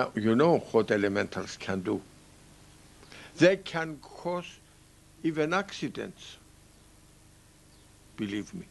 [0.00, 2.00] Now, you know what elementals can do.
[3.36, 4.46] They can cause
[5.22, 6.38] even accidents.
[8.16, 8.64] Believe me.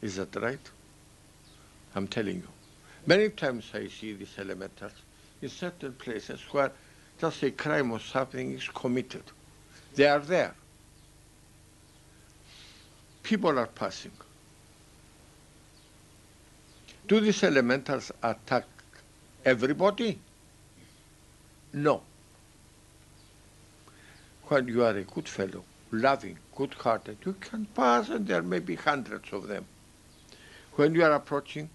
[0.00, 0.70] Is that right?
[1.94, 2.48] I'm telling you.
[3.06, 4.90] Many times I see these elementals
[5.40, 6.72] in certain places where
[7.20, 9.22] just a crime or something is committed.
[9.94, 10.56] They are there.
[13.22, 14.18] People are passing.
[17.06, 18.64] Do these elementals attack
[19.44, 20.18] everybody?
[21.72, 22.02] No.
[24.44, 28.74] When you are a good fellow, loving, good-hearted, you can pass and there may be
[28.74, 29.64] hundreds of them.
[30.74, 31.68] When you are approaching,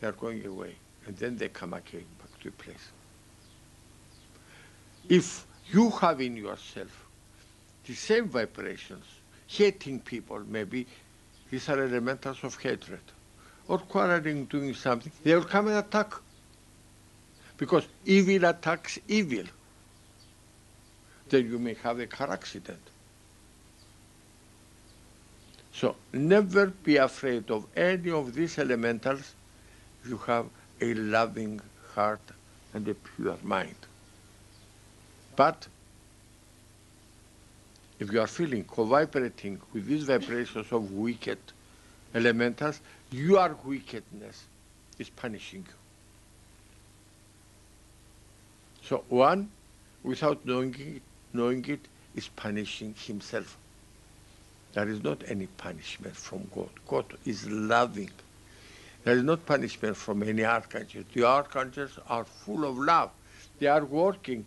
[0.00, 2.90] they are going away and then they come again back to your place.
[5.08, 7.06] If you have in yourself
[7.86, 9.04] the same vibrations,
[9.46, 10.86] hating people maybe,
[11.50, 13.00] these are elementals of hatred,
[13.66, 16.14] or quarreling, doing something, they will come and attack.
[17.60, 19.44] Because evil attacks evil.
[21.28, 22.80] Then you may have a car accident.
[25.74, 29.34] So never be afraid of any of these elementals
[30.06, 30.46] you have
[30.80, 31.60] a loving
[31.94, 32.22] heart
[32.72, 33.76] and a pure mind.
[35.36, 35.68] But
[37.98, 41.38] if you are feeling, co-vibrating with these vibrations of wicked
[42.14, 42.80] elementals,
[43.10, 44.44] your wickedness
[44.98, 45.74] is punishing you.
[48.90, 49.48] So one,
[50.02, 51.02] without knowing it,
[51.32, 53.56] knowing it, is punishing himself.
[54.72, 56.70] There is not any punishment from God.
[56.88, 58.10] God is loving.
[59.04, 61.04] There is not punishment from any archangel.
[61.14, 63.12] The archangels are full of love.
[63.60, 64.44] They are working,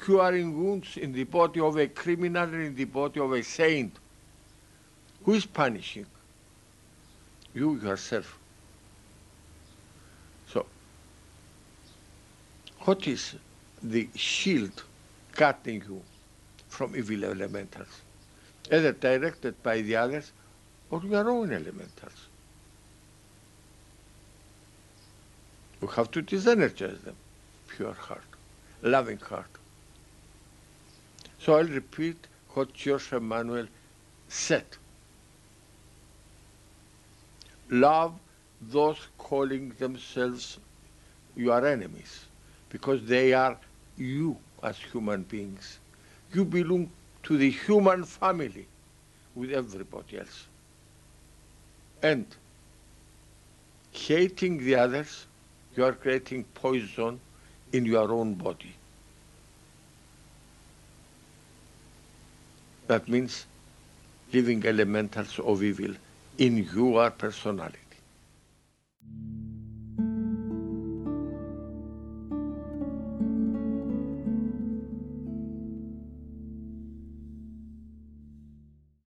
[0.00, 3.96] curing wounds in the body of a criminal and in the body of a saint.
[5.24, 6.06] Who is punishing?
[7.54, 8.38] You yourself.
[10.46, 10.64] So,
[12.84, 13.34] what is
[13.82, 14.82] the shield
[15.32, 16.02] cutting you
[16.68, 18.02] from evil elementals?
[18.70, 20.32] Either directed by the others
[20.90, 22.26] or your own elementals.
[25.80, 27.16] You have to disenergize them.
[27.68, 28.24] Pure heart,
[28.82, 29.50] loving heart.
[31.38, 33.66] So I'll repeat what Joshua Immanuel
[34.28, 34.64] said.
[37.70, 38.14] Love
[38.60, 40.58] those calling themselves
[41.34, 42.26] your enemies
[42.68, 43.56] because they are
[44.00, 45.78] you as human beings.
[46.32, 46.90] You belong
[47.24, 48.66] to the human family
[49.34, 50.46] with everybody else.
[52.02, 52.26] And
[53.92, 55.26] hating the others
[55.76, 57.20] you are creating poison
[57.72, 58.74] in your own body.
[62.88, 63.46] That means
[64.32, 65.94] living elementals of evil
[66.38, 67.89] in your personality.